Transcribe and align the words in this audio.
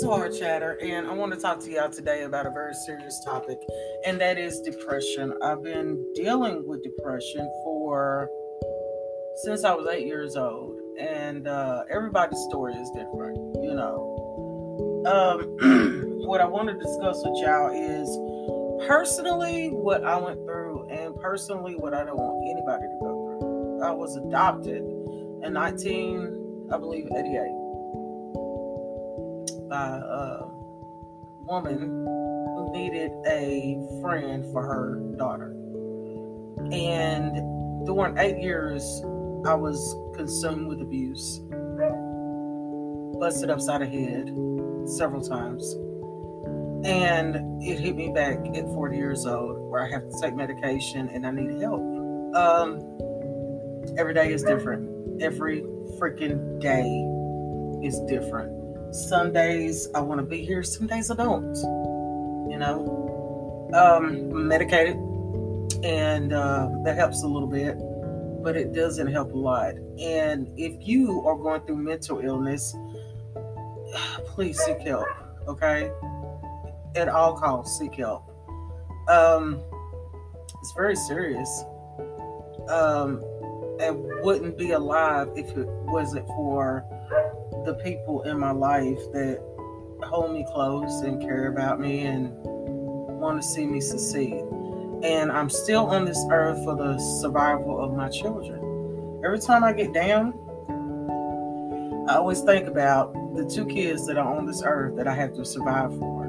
is 0.00 0.06
Hard 0.06 0.34
Chatter, 0.34 0.78
and 0.80 1.06
I 1.06 1.12
want 1.12 1.32
to 1.34 1.38
talk 1.38 1.60
to 1.60 1.70
y'all 1.70 1.90
today 1.90 2.22
about 2.22 2.46
a 2.46 2.50
very 2.50 2.72
serious 2.72 3.22
topic, 3.22 3.58
and 4.06 4.18
that 4.18 4.38
is 4.38 4.58
depression. 4.60 5.34
I've 5.42 5.62
been 5.62 6.12
dealing 6.14 6.66
with 6.66 6.82
depression 6.82 7.50
for 7.62 8.30
since 9.42 9.62
I 9.62 9.74
was 9.74 9.86
eight 9.92 10.06
years 10.06 10.36
old, 10.36 10.80
and 10.98 11.46
uh, 11.46 11.82
everybody's 11.90 12.38
story 12.48 12.74
is 12.74 12.88
different, 12.90 13.36
you 13.62 13.74
know. 13.74 15.04
Um, 15.06 16.20
what 16.26 16.40
I 16.40 16.46
want 16.46 16.68
to 16.68 16.74
discuss 16.74 17.20
with 17.22 17.42
y'all 17.42 17.70
is 17.70 18.88
personally 18.88 19.68
what 19.68 20.02
I 20.02 20.16
went 20.16 20.38
through, 20.46 20.88
and 20.88 21.14
personally 21.16 21.74
what 21.74 21.92
I 21.92 22.04
don't 22.04 22.16
want 22.16 22.48
anybody 22.50 22.86
to 22.86 22.98
go 23.02 23.38
through. 23.38 23.82
I 23.86 23.90
was 23.90 24.16
adopted 24.16 24.82
in 25.44 25.52
19, 25.52 26.68
I 26.72 26.78
believe, 26.78 27.06
88 27.06 27.59
by 29.70 30.00
a 30.04 30.38
woman 31.46 31.78
who 31.78 32.72
needed 32.72 33.12
a 33.26 33.78
friend 34.02 34.44
for 34.52 34.62
her 34.62 35.00
daughter. 35.16 35.52
And 36.72 37.86
during 37.86 38.18
eight 38.18 38.42
years, 38.42 38.82
I 39.46 39.54
was 39.54 39.96
consumed 40.16 40.66
with 40.66 40.82
abuse, 40.82 41.40
busted 43.20 43.48
upside 43.48 43.82
the 43.82 43.86
head 43.86 44.26
several 44.88 45.22
times. 45.22 45.72
And 46.84 47.62
it 47.62 47.78
hit 47.78 47.94
me 47.94 48.10
back 48.10 48.38
at 48.56 48.64
40 48.64 48.96
years 48.96 49.24
old 49.24 49.56
where 49.70 49.84
I 49.84 49.90
have 49.90 50.08
to 50.08 50.20
take 50.20 50.34
medication 50.34 51.08
and 51.10 51.24
I 51.26 51.30
need 51.30 51.60
help. 51.60 51.80
Um, 52.34 52.80
every 53.96 54.14
day 54.14 54.32
is 54.32 54.42
different. 54.42 55.22
Every 55.22 55.62
freaking 55.98 56.60
day 56.60 57.06
is 57.86 58.00
different 58.08 58.59
some 58.92 59.32
days 59.32 59.88
I 59.94 60.00
want 60.00 60.20
to 60.20 60.26
be 60.26 60.44
here, 60.44 60.62
some 60.62 60.86
days 60.86 61.10
I 61.10 61.16
don't. 61.16 61.54
You 62.50 62.58
know, 62.58 63.70
um, 63.74 64.48
medicated, 64.48 64.96
and 65.84 66.32
uh, 66.32 66.68
that 66.84 66.96
helps 66.96 67.22
a 67.22 67.26
little 67.26 67.48
bit, 67.48 67.76
but 68.42 68.56
it 68.56 68.72
doesn't 68.72 69.06
help 69.06 69.32
a 69.32 69.36
lot. 69.36 69.74
And 70.00 70.48
if 70.58 70.86
you 70.86 71.22
are 71.26 71.36
going 71.36 71.60
through 71.62 71.76
mental 71.76 72.20
illness, 72.20 72.74
please 74.26 74.58
seek 74.58 74.80
help. 74.80 75.06
Okay, 75.46 75.90
at 76.96 77.08
all 77.08 77.36
costs, 77.38 77.78
seek 77.78 77.94
help. 77.94 78.26
Um, 79.08 79.62
it's 80.60 80.72
very 80.76 80.96
serious. 80.96 81.64
Um, 82.68 83.22
and 83.80 83.96
wouldn't 84.22 84.58
be 84.58 84.72
alive 84.72 85.28
if 85.34 85.56
it 85.56 85.66
wasn't 85.66 86.26
for 86.26 86.84
the 87.70 87.84
people 87.84 88.22
in 88.22 88.36
my 88.36 88.50
life 88.50 88.98
that 89.12 89.40
hold 90.02 90.32
me 90.32 90.44
close 90.52 91.02
and 91.02 91.22
care 91.22 91.46
about 91.46 91.78
me 91.78 92.00
and 92.00 92.32
want 92.42 93.40
to 93.40 93.46
see 93.46 93.64
me 93.64 93.80
succeed. 93.80 94.42
And 95.04 95.30
I'm 95.30 95.48
still 95.48 95.86
on 95.86 96.04
this 96.04 96.18
earth 96.32 96.64
for 96.64 96.74
the 96.74 96.98
survival 97.20 97.80
of 97.80 97.94
my 97.94 98.08
children. 98.08 99.20
Every 99.24 99.38
time 99.38 99.62
I 99.62 99.72
get 99.72 99.92
down, 99.92 100.34
I 102.08 102.16
always 102.16 102.40
think 102.40 102.66
about 102.66 103.12
the 103.36 103.44
two 103.44 103.66
kids 103.66 104.04
that 104.08 104.18
are 104.18 104.36
on 104.36 104.46
this 104.46 104.62
earth 104.64 104.96
that 104.96 105.06
I 105.06 105.14
have 105.14 105.32
to 105.34 105.44
survive 105.44 105.96
for. 105.96 106.24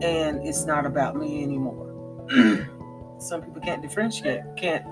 And 0.00 0.46
it's 0.46 0.64
not 0.64 0.86
about 0.86 1.16
me 1.16 1.42
anymore. 1.42 1.86
Some 3.18 3.42
people 3.42 3.60
can't 3.62 3.82
differentiate, 3.82 4.42
can't 4.56 4.84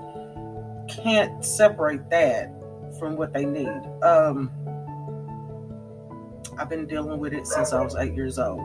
can't 0.89 1.45
separate 1.45 2.09
that 2.09 2.51
from 2.99 3.15
what 3.15 3.31
they 3.31 3.45
need. 3.45 3.81
Um, 4.03 4.51
I've 6.57 6.69
been 6.69 6.87
dealing 6.87 7.19
with 7.19 7.33
it 7.33 7.45
since 7.45 7.71
I 7.71 7.81
was 7.83 7.95
eight 7.95 8.15
years 8.15 8.39
old. 8.39 8.61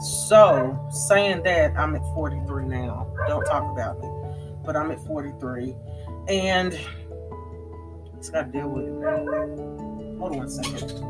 So, 0.00 0.78
saying 0.90 1.42
that, 1.44 1.76
I'm 1.76 1.96
at 1.96 2.02
43 2.14 2.66
now. 2.66 3.10
Don't 3.26 3.44
talk 3.46 3.72
about 3.72 4.00
me. 4.00 4.08
But 4.64 4.76
I'm 4.76 4.90
at 4.90 5.04
43. 5.06 5.74
And 6.28 6.74
I 6.74 8.16
just 8.18 8.32
got 8.32 8.52
to 8.52 8.58
deal 8.58 8.68
with 8.68 8.84
it. 8.84 10.18
Hold 10.18 10.36
on 10.36 10.44
a 10.44 10.50
second. 10.50 11.04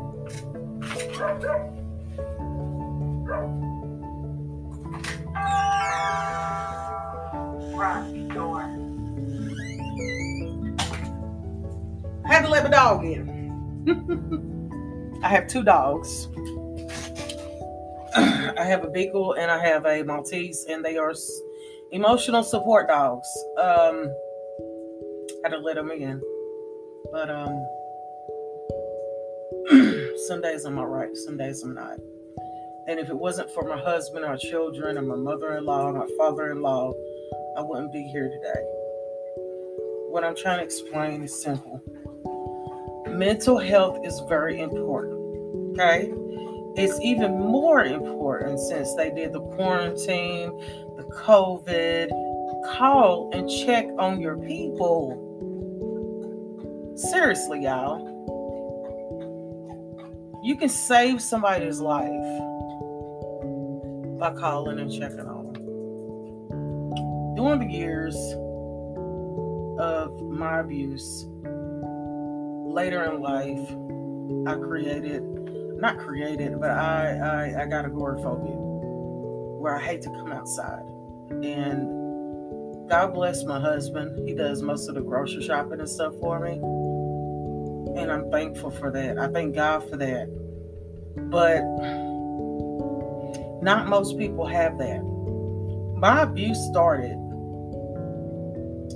I 12.25 12.33
had 12.33 12.43
to 12.43 12.49
let 12.49 12.63
my 12.63 12.69
dog 12.69 13.03
in. 13.03 14.55
I 15.21 15.27
have 15.27 15.47
two 15.47 15.63
dogs. 15.63 16.27
I 18.15 18.63
have 18.63 18.85
a 18.85 18.89
beagle 18.89 19.33
and 19.33 19.51
I 19.51 19.59
have 19.65 19.85
a 19.85 20.03
Maltese, 20.03 20.65
and 20.69 20.83
they 20.83 20.97
are 20.97 21.13
emotional 21.91 22.41
support 22.41 22.87
dogs. 22.87 23.27
Um, 23.57 24.13
I 25.43 25.49
had 25.49 25.49
to 25.51 25.57
let 25.57 25.75
them 25.75 25.91
in, 25.91 26.21
but 27.11 27.29
um, 27.29 27.67
some 30.27 30.41
days 30.41 30.63
I'm 30.65 30.77
all 30.77 30.87
right, 30.87 31.15
some 31.15 31.37
days 31.37 31.63
I'm 31.63 31.73
not. 31.73 31.97
And 32.87 32.99
if 32.99 33.09
it 33.09 33.17
wasn't 33.17 33.51
for 33.51 33.63
my 33.63 33.77
husband, 33.77 34.25
our 34.25 34.37
children, 34.37 34.97
and 34.97 35.07
my 35.07 35.15
mother-in-law, 35.15 35.91
my 35.91 36.07
father-in-law, 36.17 36.93
I 37.57 37.61
wouldn't 37.61 37.91
be 37.91 38.03
here 38.03 38.29
today. 38.29 38.61
What 40.09 40.23
I'm 40.23 40.35
trying 40.35 40.59
to 40.59 40.63
explain 40.63 41.23
is 41.23 41.43
simple 41.43 41.81
mental 43.19 43.59
health 43.59 43.99
is 44.05 44.21
very 44.29 44.61
important. 44.61 45.19
Okay. 45.77 46.13
It's 46.75 46.97
even 47.01 47.37
more 47.37 47.83
important 47.83 48.59
since 48.61 48.95
they 48.95 49.11
did 49.11 49.33
the 49.33 49.41
quarantine, 49.41 50.49
the 50.95 51.03
COVID. 51.25 52.09
Call 52.77 53.29
and 53.33 53.49
check 53.49 53.87
on 53.97 54.21
your 54.21 54.37
people. 54.37 55.25
Seriously, 56.95 57.63
y'all. 57.63 58.07
You 60.43 60.55
can 60.55 60.69
save 60.69 61.21
somebody's 61.21 61.81
life 61.81 62.09
by 64.17 64.33
calling 64.37 64.79
and 64.79 64.91
checking 64.91 65.27
on 65.27 65.51
them. 65.51 67.35
During 67.35 67.59
the 67.59 67.67
years 67.67 68.15
of 69.79 70.21
my 70.21 70.59
abuse, 70.59 71.27
later 72.69 73.03
in 73.05 73.21
life, 73.21 73.67
I 74.47 74.55
created, 74.59 75.23
not 75.79 75.97
created, 75.97 76.59
but 76.59 76.71
I, 76.71 77.17
I, 77.17 77.63
I 77.63 77.65
got 77.65 77.85
agoraphobia 77.85 78.55
where 79.59 79.75
I 79.75 79.81
hate 79.81 80.01
to 80.03 80.09
come 80.09 80.31
outside. 80.31 80.83
And 81.43 82.89
God 82.89 83.13
bless 83.13 83.43
my 83.43 83.59
husband. 83.59 84.27
He 84.27 84.33
does 84.33 84.61
most 84.61 84.87
of 84.87 84.95
the 84.95 85.01
grocery 85.01 85.43
shopping 85.43 85.79
and 85.79 85.89
stuff 85.89 86.13
for 86.19 86.39
me. 86.39 86.53
And 87.99 88.11
I'm 88.11 88.29
thankful 88.31 88.71
for 88.71 88.91
that. 88.91 89.17
I 89.17 89.27
thank 89.27 89.55
God 89.55 89.89
for 89.89 89.97
that. 89.97 90.27
But 91.29 91.61
not 93.61 93.87
most 93.87 94.17
people 94.17 94.45
have 94.45 94.77
that. 94.77 95.01
My 95.97 96.21
abuse 96.21 96.59
started 96.69 97.17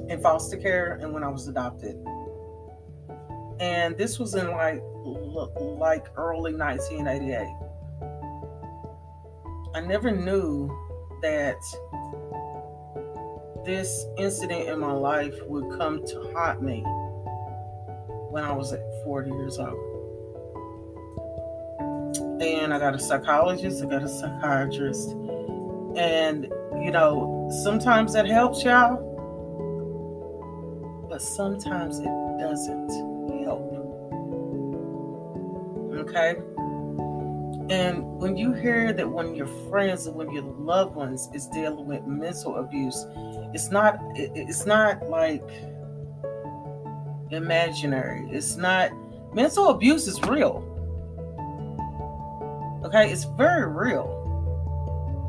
in 0.10 0.20
foster 0.22 0.58
care 0.58 1.00
and 1.02 1.14
when 1.14 1.24
I 1.24 1.30
was 1.30 1.48
adopted 1.48 1.98
and 3.64 3.98
this 3.98 4.20
was 4.20 4.36
in 4.36 4.52
like 4.52 4.84
like 5.80 6.08
early 6.18 6.54
1988. 6.54 7.48
I 9.74 9.80
never 9.80 10.12
knew 10.12 10.70
that 11.22 11.56
this 13.66 14.06
incident 14.18 14.68
in 14.68 14.80
my 14.80 14.92
life 14.92 15.36
would 15.48 15.78
come 15.78 16.06
to 16.06 16.34
haunt 16.36 16.62
me 16.62 16.82
when 18.32 18.44
I 18.44 18.52
was 18.52 18.74
at 18.74 18.82
40 19.06 19.30
years 19.32 19.58
old. 19.58 19.80
And 22.42 22.74
I 22.74 22.80
got 22.80 22.94
a 22.94 23.00
psychologist, 23.00 23.82
I 23.82 23.86
got 23.86 24.04
a 24.04 24.10
psychiatrist. 24.10 25.12
And, 25.96 26.52
you 26.84 26.92
know, 26.92 27.50
sometimes 27.64 28.12
that 28.14 28.26
helps 28.26 28.66
y'all, 28.66 29.13
but 31.14 31.22
sometimes 31.22 32.00
it 32.00 32.10
doesn't 32.40 32.90
help. 33.44 33.72
Okay? 35.94 36.38
And 37.70 38.04
when 38.20 38.36
you 38.36 38.52
hear 38.52 38.92
that 38.94 39.08
when 39.08 39.36
your 39.36 39.46
friends 39.70 40.08
and 40.08 40.16
when 40.16 40.32
your 40.32 40.42
loved 40.42 40.96
ones 40.96 41.30
is 41.32 41.46
dealing 41.50 41.86
with 41.86 42.04
mental 42.08 42.56
abuse, 42.56 43.06
it's 43.54 43.70
not 43.70 44.00
it's 44.16 44.66
not 44.66 45.08
like 45.08 45.48
imaginary. 47.30 48.28
It's 48.32 48.56
not 48.56 48.90
mental 49.36 49.70
abuse 49.70 50.08
is 50.08 50.20
real. 50.24 50.68
Okay, 52.86 53.12
it's 53.12 53.26
very 53.38 53.72
real. 53.72 54.10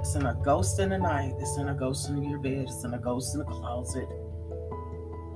It's 0.00 0.14
in 0.14 0.24
a 0.24 0.34
ghost 0.42 0.78
in 0.78 0.88
the 0.88 0.98
night, 0.98 1.34
it's 1.38 1.58
in 1.58 1.68
a 1.68 1.74
ghost 1.74 2.08
in 2.08 2.24
your 2.24 2.38
bed, 2.38 2.68
it's 2.68 2.84
in 2.84 2.94
a 2.94 2.98
ghost 2.98 3.34
in 3.34 3.40
the 3.40 3.44
closet. 3.44 4.08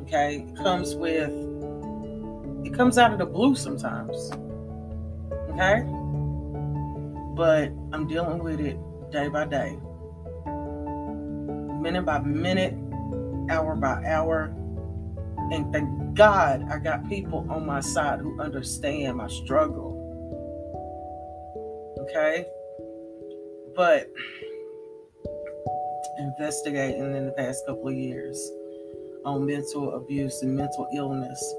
Okay, 0.08 0.46
it 0.48 0.56
comes 0.56 0.96
with 0.96 1.30
it 2.64 2.74
comes 2.74 2.98
out 2.98 3.12
of 3.12 3.18
the 3.18 3.26
blue 3.26 3.54
sometimes. 3.54 4.32
Okay? 5.50 5.84
but 7.38 7.70
I'm 7.92 8.08
dealing 8.08 8.42
with 8.42 8.58
it 8.58 8.76
day 9.12 9.28
by 9.28 9.44
day, 9.44 9.78
minute 11.80 12.04
by 12.04 12.18
minute, 12.18 12.74
hour 13.48 13.76
by 13.76 14.02
hour. 14.04 14.52
And 15.52 15.72
thank 15.72 16.14
God 16.14 16.66
I 16.68 16.78
got 16.78 17.08
people 17.08 17.46
on 17.48 17.64
my 17.64 17.78
side 17.78 18.18
who 18.18 18.40
understand 18.40 19.18
my 19.18 19.28
struggle. 19.28 19.94
Okay? 22.00 22.44
But 23.76 24.10
investigating 26.18 27.14
in 27.14 27.24
the 27.24 27.32
past 27.38 27.64
couple 27.68 27.86
of 27.86 27.94
years 27.94 28.50
on 29.24 29.46
mental 29.46 29.94
abuse 29.94 30.42
and 30.42 30.56
mental 30.56 30.88
illness, 30.94 31.54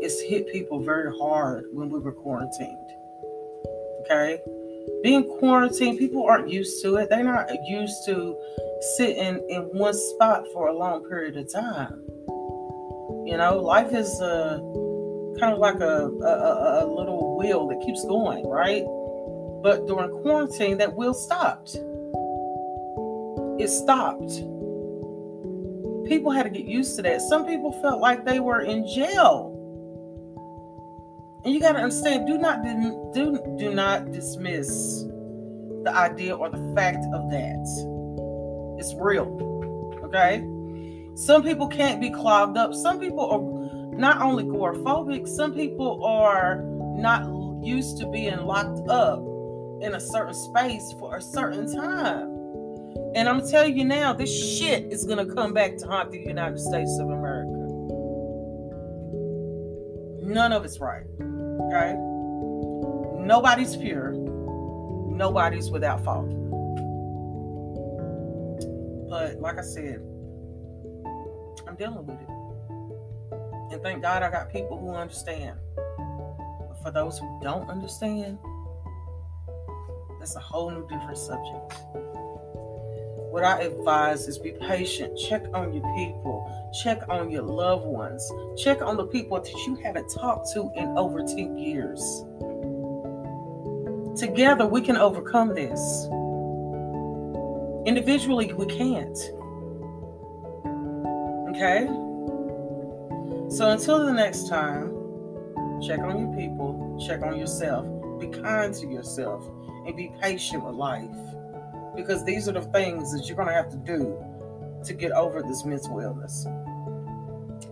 it's 0.00 0.20
hit 0.22 0.46
people 0.52 0.82
very 0.82 1.16
hard 1.18 1.64
when 1.72 1.90
we 1.90 1.98
were 1.98 2.12
quarantined. 2.12 2.90
Okay? 4.02 4.40
Being 5.02 5.24
quarantined, 5.38 5.98
people 5.98 6.24
aren't 6.24 6.50
used 6.50 6.82
to 6.82 6.96
it. 6.96 7.08
They're 7.10 7.24
not 7.24 7.48
used 7.66 8.04
to 8.06 8.36
sitting 8.96 9.44
in 9.48 9.62
one 9.72 9.94
spot 9.94 10.44
for 10.52 10.68
a 10.68 10.72
long 10.72 11.06
period 11.08 11.36
of 11.36 11.52
time. 11.52 12.02
You 13.26 13.36
know, 13.36 13.58
life 13.58 13.92
is 13.92 14.20
uh, 14.20 14.58
kind 15.38 15.52
of 15.52 15.58
like 15.58 15.80
a, 15.80 16.06
a, 16.06 16.84
a 16.84 16.86
little 16.86 17.36
wheel 17.36 17.68
that 17.68 17.80
keeps 17.84 18.04
going, 18.04 18.46
right? 18.48 18.84
But 19.62 19.86
during 19.86 20.10
quarantine, 20.22 20.78
that 20.78 20.96
wheel 20.96 21.14
stopped. 21.14 21.76
It 23.60 23.68
stopped. 23.68 24.32
People 26.08 26.30
had 26.32 26.44
to 26.44 26.50
get 26.50 26.64
used 26.64 26.96
to 26.96 27.02
that. 27.02 27.20
Some 27.20 27.44
people 27.44 27.72
felt 27.82 28.00
like 28.00 28.24
they 28.24 28.40
were 28.40 28.62
in 28.62 28.86
jail. 28.86 29.54
And 31.44 31.54
you 31.54 31.60
got 31.60 31.72
to 31.72 31.78
understand, 31.78 32.26
do 32.26 32.38
not 32.38 32.62
do, 32.64 33.56
do 33.58 33.74
not 33.74 34.10
dismiss 34.12 35.04
the 35.84 35.92
idea 35.94 36.34
or 36.34 36.50
the 36.50 36.72
fact 36.74 37.04
of 37.12 37.30
that. 37.30 38.76
It's 38.78 38.94
real. 38.98 39.26
Okay? 40.04 40.44
Some 41.14 41.42
people 41.42 41.68
can't 41.68 42.00
be 42.00 42.10
clogged 42.10 42.56
up. 42.56 42.74
Some 42.74 43.00
people 43.00 43.30
are 43.30 43.96
not 43.98 44.22
only 44.22 44.44
agoraphobic, 44.44 45.28
some 45.28 45.52
people 45.52 46.04
are 46.04 46.62
not 46.96 47.26
used 47.64 47.98
to 47.98 48.06
being 48.10 48.38
locked 48.38 48.88
up 48.88 49.18
in 49.82 49.94
a 49.94 50.00
certain 50.00 50.34
space 50.34 50.94
for 50.98 51.16
a 51.16 51.22
certain 51.22 51.72
time. 51.72 52.37
And 53.18 53.28
I'm 53.28 53.44
telling 53.44 53.76
you 53.76 53.84
now, 53.84 54.12
this 54.12 54.30
shit 54.30 54.92
is 54.92 55.04
going 55.04 55.18
to 55.18 55.34
come 55.34 55.52
back 55.52 55.76
to 55.78 55.88
haunt 55.88 56.12
the 56.12 56.20
United 56.20 56.60
States 56.60 57.00
of 57.00 57.10
America. 57.10 57.50
None 60.22 60.52
of 60.52 60.64
it's 60.64 60.78
right. 60.78 61.02
Okay? 61.20 61.96
Nobody's 63.20 63.74
pure. 63.74 64.12
Nobody's 64.12 65.68
without 65.68 66.04
fault. 66.04 66.28
But 69.10 69.40
like 69.40 69.58
I 69.58 69.62
said, 69.62 70.00
I'm 71.66 71.74
dealing 71.76 72.06
with 72.06 72.20
it. 72.20 73.72
And 73.72 73.82
thank 73.82 74.00
God 74.00 74.22
I 74.22 74.30
got 74.30 74.52
people 74.52 74.78
who 74.78 74.94
understand. 74.94 75.58
But 76.68 76.80
for 76.84 76.92
those 76.92 77.18
who 77.18 77.40
don't 77.42 77.68
understand, 77.68 78.38
that's 80.20 80.36
a 80.36 80.40
whole 80.40 80.70
new 80.70 80.86
different 80.86 81.18
subject. 81.18 81.74
What 83.30 83.44
I 83.44 83.60
advise 83.60 84.26
is 84.26 84.38
be 84.38 84.52
patient. 84.52 85.18
Check 85.18 85.44
on 85.52 85.74
your 85.74 85.84
people. 85.94 86.70
Check 86.82 87.08
on 87.08 87.30
your 87.30 87.42
loved 87.42 87.84
ones. 87.84 88.26
Check 88.56 88.80
on 88.80 88.96
the 88.96 89.06
people 89.06 89.38
that 89.40 89.52
you 89.66 89.76
haven't 89.76 90.08
talked 90.08 90.50
to 90.52 90.70
in 90.74 90.88
over 90.96 91.22
10 91.22 91.58
years. 91.58 92.24
Together, 94.18 94.66
we 94.66 94.80
can 94.80 94.96
overcome 94.96 95.54
this. 95.54 96.06
Individually, 97.86 98.52
we 98.54 98.66
can't. 98.66 99.18
Okay? 101.50 101.86
So 103.50 103.70
until 103.70 104.06
the 104.06 104.12
next 104.12 104.48
time, 104.48 104.88
check 105.86 106.00
on 106.00 106.18
your 106.18 106.34
people, 106.34 106.98
check 107.06 107.22
on 107.22 107.38
yourself, 107.38 107.86
be 108.18 108.28
kind 108.28 108.74
to 108.74 108.86
yourself, 108.86 109.46
and 109.86 109.94
be 109.96 110.12
patient 110.20 110.64
with 110.64 110.74
life. 110.74 111.08
Because 111.98 112.24
these 112.24 112.48
are 112.48 112.52
the 112.52 112.62
things 112.62 113.12
that 113.12 113.26
you're 113.26 113.34
going 113.34 113.48
to 113.48 113.54
have 113.54 113.68
to 113.70 113.76
do 113.76 114.16
to 114.84 114.94
get 114.94 115.10
over 115.10 115.42
this 115.42 115.64
mental 115.64 115.98
illness. 115.98 116.46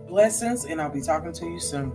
Blessings, 0.05 0.65
and 0.65 0.81
I'll 0.81 0.89
be 0.89 0.99
talking 0.99 1.31
to 1.31 1.45
you 1.45 1.61
soon. 1.61 1.93